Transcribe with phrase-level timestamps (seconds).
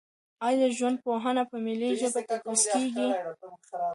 [0.47, 3.09] آیا ژوندپوهنه په ملي ژبه تدریس کیږي؟